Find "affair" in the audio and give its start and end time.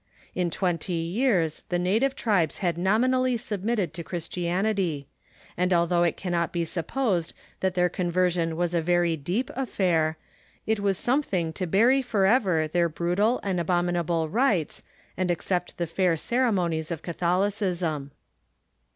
9.53-10.17